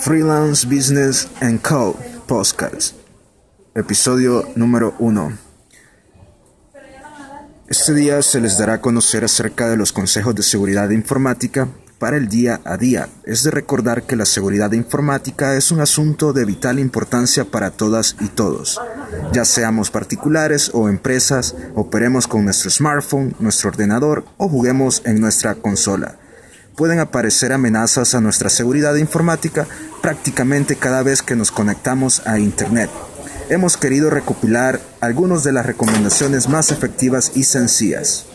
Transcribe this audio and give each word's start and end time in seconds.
Freelance 0.00 0.66
Business 0.66 1.28
and 1.40 1.60
Co. 1.60 1.96
Podcast, 2.26 2.94
episodio 3.74 4.48
número 4.54 4.94
1. 4.98 5.38
Este 7.68 7.92
día 7.94 8.22
se 8.22 8.40
les 8.40 8.56
dará 8.56 8.74
a 8.74 8.80
conocer 8.80 9.24
acerca 9.24 9.68
de 9.68 9.76
los 9.76 9.92
consejos 9.92 10.34
de 10.34 10.42
seguridad 10.42 10.88
informática 10.90 11.68
para 11.98 12.16
el 12.16 12.28
día 12.28 12.60
a 12.64 12.76
día. 12.76 13.08
Es 13.24 13.42
de 13.42 13.50
recordar 13.50 14.04
que 14.04 14.16
la 14.16 14.24
seguridad 14.24 14.72
informática 14.72 15.56
es 15.56 15.70
un 15.70 15.80
asunto 15.80 16.32
de 16.32 16.44
vital 16.44 16.78
importancia 16.78 17.44
para 17.44 17.70
todas 17.70 18.16
y 18.20 18.28
todos. 18.28 18.80
Ya 19.32 19.44
seamos 19.44 19.90
particulares 19.90 20.70
o 20.72 20.88
empresas, 20.88 21.54
operemos 21.74 22.26
con 22.26 22.44
nuestro 22.44 22.70
smartphone, 22.70 23.34
nuestro 23.40 23.70
ordenador 23.70 24.24
o 24.38 24.48
juguemos 24.48 25.02
en 25.04 25.20
nuestra 25.20 25.54
consola. 25.56 26.18
Pueden 26.78 27.00
aparecer 27.00 27.52
amenazas 27.52 28.14
a 28.14 28.20
nuestra 28.20 28.48
seguridad 28.48 28.94
informática 28.94 29.66
prácticamente 30.00 30.76
cada 30.76 31.02
vez 31.02 31.22
que 31.22 31.34
nos 31.34 31.50
conectamos 31.50 32.24
a 32.24 32.38
Internet. 32.38 32.88
Hemos 33.48 33.76
querido 33.76 34.10
recopilar 34.10 34.80
algunas 35.00 35.42
de 35.42 35.50
las 35.50 35.66
recomendaciones 35.66 36.48
más 36.48 36.70
efectivas 36.70 37.32
y 37.34 37.42
sencillas. 37.42 38.26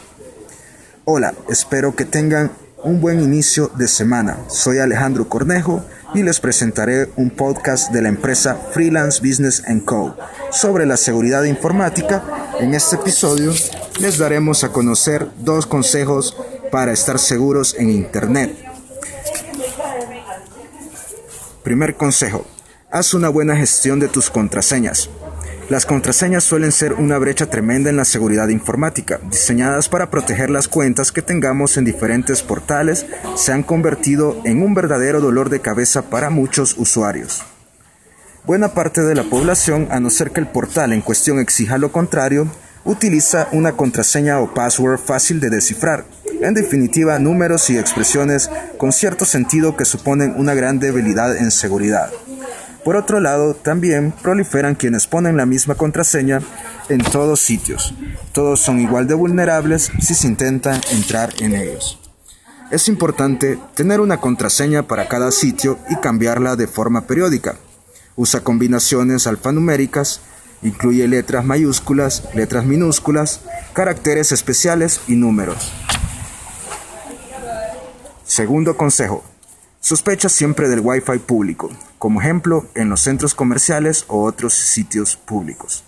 Hola, 1.06 1.34
espero 1.48 1.96
que 1.96 2.04
tengan 2.04 2.52
un 2.84 3.00
buen 3.00 3.22
inicio 3.22 3.72
de 3.78 3.88
semana. 3.88 4.38
Soy 4.50 4.80
Alejandro 4.80 5.30
Cornejo 5.30 5.82
y 6.14 6.24
les 6.24 6.42
presentaré 6.42 7.10
un 7.16 7.30
podcast 7.30 7.94
de 7.94 8.02
la 8.02 8.10
empresa 8.10 8.58
Freelance 8.74 9.22
Business 9.26 9.64
Co. 9.86 10.18
sobre 10.52 10.86
la 10.86 10.98
seguridad 10.98 11.46
informática. 11.46 12.22
En 12.60 12.74
este 12.74 12.98
episodio 12.98 13.54
les 14.02 14.18
daremos 14.18 14.66
a 14.66 14.74
conocer 14.74 15.30
dos 15.40 15.66
consejos 15.66 16.36
para 16.74 16.92
estar 16.92 17.20
seguros 17.20 17.76
en 17.78 17.92
Internet. 17.92 18.58
Primer 21.62 21.94
consejo. 21.94 22.48
Haz 22.90 23.14
una 23.14 23.30
buena 23.30 23.56
gestión 23.56 24.00
de 24.00 24.08
tus 24.08 24.32
contraseñas. 24.32 25.08
Las 25.70 25.86
contraseñas 25.86 26.44
suelen 26.44 26.72
ser 26.72 26.94
una 26.94 27.20
brecha 27.20 27.46
tremenda 27.46 27.92
en 27.92 27.98
la 27.98 28.06
seguridad 28.06 28.48
informática. 28.48 29.20
Diseñadas 29.30 29.88
para 29.88 30.10
proteger 30.10 30.50
las 30.50 30.68
cuentas 30.68 31.12
que 31.12 31.22
tengamos 31.22 31.78
en 31.78 31.86
diferentes 31.86 32.42
portales, 32.42 33.06
se 33.36 33.52
han 33.52 33.62
convertido 33.62 34.42
en 34.44 34.64
un 34.64 34.74
verdadero 34.74 35.22
dolor 35.22 35.52
de 35.52 35.62
cabeza 35.62 36.10
para 36.10 36.32
muchos 36.32 36.76
usuarios. 36.80 37.44
Buena 38.46 38.74
parte 38.74 39.02
de 39.02 39.14
la 39.14 39.26
población, 39.26 39.90
a 39.92 40.00
no 40.00 40.10
ser 40.10 40.32
que 40.32 40.40
el 40.40 40.48
portal 40.48 40.92
en 40.92 41.02
cuestión 41.02 41.38
exija 41.38 41.78
lo 41.78 41.92
contrario, 41.92 42.48
utiliza 42.84 43.48
una 43.52 43.74
contraseña 43.74 44.40
o 44.40 44.56
password 44.56 44.98
fácil 45.00 45.40
de 45.40 45.52
descifrar. 45.52 46.06
En 46.44 46.54
definitiva, 46.54 47.18
números 47.20 47.70
y 47.70 47.78
expresiones 47.78 48.50
con 48.78 48.92
cierto 48.92 49.24
sentido 49.24 49.78
que 49.78 49.86
suponen 49.86 50.36
una 50.38 50.54
gran 50.54 50.78
debilidad 50.78 51.38
en 51.38 51.52
seguridad. 51.52 52.12
Por 52.84 52.98
otro 52.98 53.22
lado, 53.22 53.54
también 53.54 54.12
proliferan 54.22 54.76
quienes 54.76 55.08
ponen 55.08 55.38
la 55.38 55.46
misma 55.46 55.76
contraseña 55.76 56.42
en 56.90 57.02
todos 57.02 57.40
sitios. 57.40 57.94
Todos 58.34 58.60
son 58.60 58.82
igual 58.82 59.08
de 59.08 59.14
vulnerables 59.14 59.90
si 60.02 60.14
se 60.14 60.28
intenta 60.28 60.82
entrar 60.92 61.34
en 61.40 61.56
ellos. 61.56 61.98
Es 62.72 62.90
importante 62.90 63.58
tener 63.74 64.02
una 64.02 64.18
contraseña 64.18 64.84
para 64.84 65.08
cada 65.08 65.32
sitio 65.32 65.80
y 65.90 65.96
cambiarla 65.96 66.58
de 66.58 66.68
forma 66.68 67.08
periódica. 67.08 67.56
Usa 68.18 68.42
combinaciones 68.42 69.28
alfanuméricas, 69.28 70.20
incluye 70.62 71.08
letras 71.08 71.46
mayúsculas, 71.46 72.24
letras 72.34 72.66
minúsculas, 72.66 73.40
caracteres 73.74 74.34
especiales 74.34 75.00
y 75.08 75.16
números. 75.16 75.72
Segundo 78.26 78.78
consejo. 78.78 79.24
Sospecha 79.82 80.30
siempre 80.30 80.70
del 80.70 80.80
Wi-Fi 80.80 81.20
público, 81.20 81.70
como 82.00 82.22
ejemplo 82.22 82.66
en 82.74 82.90
los 82.90 83.02
centros 83.02 83.36
comerciales 83.36 84.06
o 84.08 84.24
otros 84.24 84.54
sitios 84.54 85.18
públicos. 85.18 85.84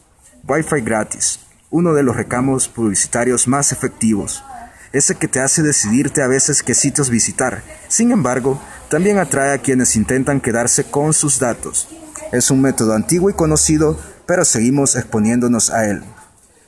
Wi-Fi 0.47 0.81
gratis, 0.81 1.39
uno 1.69 1.93
de 1.93 2.03
los 2.03 2.15
recamos 2.15 2.67
publicitarios 2.67 3.47
más 3.47 3.71
efectivos, 3.71 4.43
ese 4.91 5.15
que 5.15 5.29
te 5.29 5.39
hace 5.39 5.61
decidirte 5.61 6.21
a 6.21 6.27
veces 6.27 6.61
qué 6.61 6.73
sitios 6.73 7.09
visitar. 7.09 7.63
Sin 7.87 8.11
embargo, 8.11 8.61
también 8.89 9.17
atrae 9.17 9.53
a 9.53 9.57
quienes 9.57 9.95
intentan 9.95 10.41
quedarse 10.41 10.83
con 10.83 11.13
sus 11.13 11.39
datos. 11.39 11.87
Es 12.31 12.51
un 12.51 12.61
método 12.61 12.93
antiguo 12.93 13.29
y 13.29 13.33
conocido, 13.33 13.97
pero 14.25 14.43
seguimos 14.45 14.95
exponiéndonos 14.95 15.69
a 15.69 15.89
él. 15.89 16.03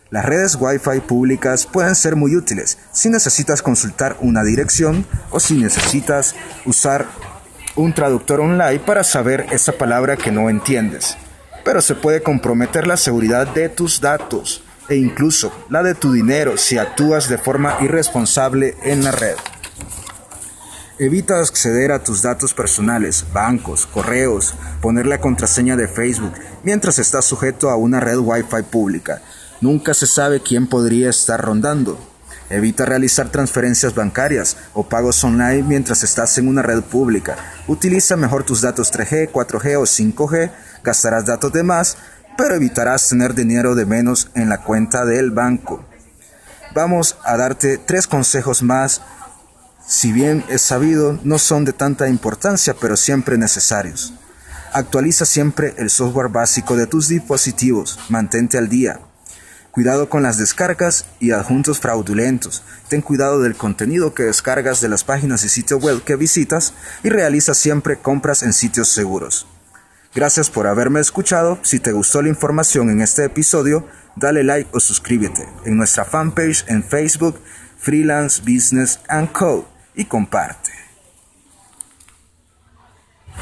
Las 0.09 0.23
redes 0.23 0.57
Wi-Fi 0.59 1.01
públicas 1.01 1.65
pueden 1.65 1.93
ser 1.93 2.15
muy 2.15 2.35
útiles 2.35 2.77
si 2.93 3.09
necesitas 3.09 3.61
consultar 3.61 4.15
una 4.21 4.43
dirección 4.43 5.05
o 5.31 5.39
si 5.41 5.55
necesitas 5.55 6.33
usar 6.65 7.07
un 7.75 7.93
traductor 7.93 8.39
online 8.39 8.79
para 8.79 9.03
saber 9.03 9.47
esa 9.51 9.73
palabra 9.73 10.15
que 10.15 10.31
no 10.31 10.49
entiendes. 10.49 11.17
Pero 11.65 11.81
se 11.81 11.93
puede 11.93 12.23
comprometer 12.23 12.87
la 12.87 12.95
seguridad 12.95 13.47
de 13.47 13.67
tus 13.67 13.99
datos 13.99 14.63
e 14.87 14.95
incluso 14.95 15.51
la 15.69 15.83
de 15.83 15.93
tu 15.93 16.13
dinero 16.13 16.55
si 16.55 16.77
actúas 16.77 17.27
de 17.27 17.37
forma 17.37 17.77
irresponsable 17.81 18.75
en 18.83 19.03
la 19.03 19.11
red. 19.11 19.35
Evita 20.99 21.39
acceder 21.39 21.91
a 21.91 22.01
tus 22.01 22.21
datos 22.21 22.53
personales, 22.53 23.25
bancos, 23.33 23.85
correos, 23.85 24.55
poner 24.81 25.05
la 25.05 25.19
contraseña 25.19 25.75
de 25.75 25.89
Facebook 25.89 26.33
mientras 26.63 26.97
estás 26.97 27.25
sujeto 27.25 27.69
a 27.69 27.75
una 27.75 27.99
red 27.99 28.17
Wi-Fi 28.17 28.63
pública 28.71 29.21
Nunca 29.59 29.93
se 29.93 30.05
sabe 30.05 30.41
quién 30.41 30.67
podría 30.67 31.09
estar 31.09 31.41
rondando. 31.41 31.97
Evita 32.49 32.85
realizar 32.85 33.29
transferencias 33.29 33.93
bancarias 33.95 34.55
o 34.73 34.87
pagos 34.87 35.21
online 35.23 35.63
mientras 35.63 36.03
estás 36.03 36.37
en 36.37 36.47
una 36.47 36.61
red 36.61 36.81
pública. 36.81 37.35
Utiliza 37.67 38.15
mejor 38.15 38.43
tus 38.43 38.61
datos 38.61 38.93
3G, 38.93 39.31
4G 39.31 39.77
o 39.77 39.83
5G. 39.83 40.51
Gastarás 40.83 41.25
datos 41.25 41.51
de 41.51 41.63
más, 41.63 41.97
pero 42.37 42.55
evitarás 42.55 43.09
tener 43.09 43.33
dinero 43.33 43.75
de 43.75 43.85
menos 43.85 44.29
en 44.35 44.47
la 44.47 44.63
cuenta 44.63 45.03
del 45.05 45.31
banco. 45.31 45.83
Vamos 46.73 47.17
a 47.23 47.35
darte 47.35 47.79
tres 47.79 48.07
consejos 48.07 48.61
más. 48.61 49.01
Si 49.85 50.11
bien 50.11 50.45
es 50.47 50.61
sabido, 50.61 51.19
no 51.23 51.39
son 51.39 51.65
de 51.65 51.73
tanta 51.73 52.07
importancia, 52.07 52.75
pero 52.79 52.95
siempre 52.95 53.37
necesarios. 53.37 54.13
Actualiza 54.71 55.25
siempre 55.25 55.73
el 55.77 55.89
software 55.89 56.29
básico 56.29 56.75
de 56.77 56.87
tus 56.87 57.07
dispositivos. 57.07 57.99
Mantente 58.09 58.57
al 58.57 58.69
día. 58.69 58.99
Cuidado 59.77 60.09
con 60.09 60.23
las 60.23 60.39
descargas 60.39 61.05
y 61.19 61.29
adjuntos 61.29 61.79
fraudulentos. 61.79 62.63
Ten 62.87 63.01
cuidado 63.01 63.43
del 63.43 63.55
contenido 63.55 64.15
que 64.15 64.23
descargas 64.23 64.81
de 64.81 64.89
las 64.89 65.03
páginas 65.03 65.43
y 65.43 65.49
sitios 65.49 65.79
web 65.79 66.03
que 66.03 66.15
visitas 66.15 66.73
y 67.03 67.09
realiza 67.09 67.53
siempre 67.53 67.97
compras 67.97 68.41
en 68.41 68.53
sitios 68.53 68.87
seguros. 68.87 69.45
Gracias 70.15 70.49
por 70.49 70.65
haberme 70.65 70.99
escuchado. 70.99 71.59
Si 71.61 71.79
te 71.79 71.91
gustó 71.91 72.23
la 72.23 72.29
información 72.29 72.89
en 72.89 73.01
este 73.01 73.23
episodio, 73.23 73.87
dale 74.15 74.43
like 74.43 74.67
o 74.73 74.79
suscríbete 74.79 75.47
en 75.65 75.77
nuestra 75.77 76.05
fanpage 76.05 76.65
en 76.67 76.83
Facebook 76.83 77.39
Freelance 77.77 78.41
Business 78.41 78.99
Co. 79.31 79.69
y 79.93 80.05
comparte. 80.05 80.66